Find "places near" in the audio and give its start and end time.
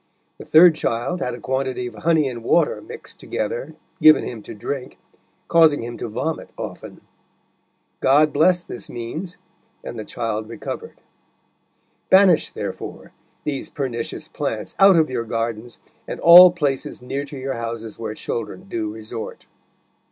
16.49-17.23